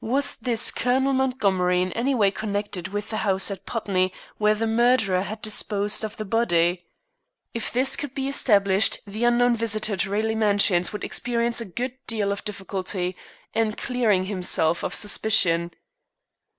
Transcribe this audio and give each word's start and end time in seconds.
Was 0.00 0.36
this 0.36 0.70
"Colonel 0.70 1.12
Montgomery" 1.12 1.82
in 1.82 1.92
any 1.92 2.14
way 2.14 2.30
connected 2.30 2.88
with 2.88 3.10
the 3.10 3.18
house 3.18 3.50
at 3.50 3.66
Putney 3.66 4.14
where 4.38 4.54
the 4.54 4.66
murderer 4.66 5.20
had 5.20 5.42
disposed 5.42 6.02
of 6.02 6.16
the 6.16 6.24
body? 6.24 6.86
If 7.52 7.70
this 7.70 7.94
could 7.94 8.14
be 8.14 8.26
established, 8.26 9.00
the 9.06 9.24
unknown 9.24 9.54
visitor 9.56 9.98
to 9.98 10.08
Raleigh 10.08 10.36
Mansions 10.36 10.90
would 10.94 11.04
experience 11.04 11.60
a 11.60 11.66
good 11.66 11.98
deal 12.06 12.32
of 12.32 12.46
difficulty 12.46 13.14
in 13.52 13.72
clearing 13.74 14.24
himself 14.24 14.82
of 14.82 14.94
suspicion. 14.94 15.70